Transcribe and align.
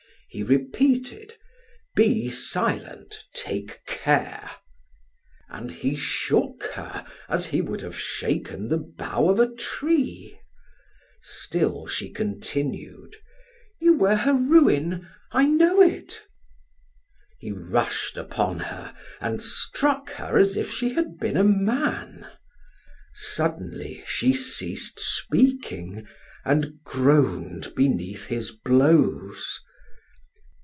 He 0.33 0.43
repeated: 0.43 1.35
"Be 1.93 2.29
silent 2.29 3.25
take 3.33 3.81
care" 3.85 4.49
and 5.49 5.69
he 5.69 5.97
shook 5.97 6.67
her 6.75 7.05
as 7.27 7.47
he 7.47 7.59
would 7.59 7.81
have 7.81 7.99
shaken 7.99 8.69
the 8.69 8.77
bough 8.77 9.27
of 9.27 9.41
a 9.41 9.53
tree. 9.53 10.39
Still 11.21 11.85
she 11.85 12.09
continued; 12.09 13.17
"You 13.81 13.97
were 13.97 14.15
her 14.15 14.33
ruin, 14.33 15.05
I 15.33 15.47
know 15.47 15.81
it." 15.81 16.23
He 17.37 17.51
rushed 17.51 18.15
upon 18.15 18.59
her 18.59 18.95
and 19.19 19.41
struck 19.41 20.11
her 20.11 20.37
as 20.37 20.55
if 20.55 20.71
she 20.71 20.93
had 20.93 21.17
been 21.17 21.35
a 21.35 21.43
man. 21.43 22.25
Suddenly 23.13 24.01
she 24.07 24.33
ceased 24.33 24.97
speaking, 24.97 26.07
and 26.45 26.81
groaned 26.85 27.75
beneath 27.75 28.27
his 28.27 28.51
blows. 28.51 29.59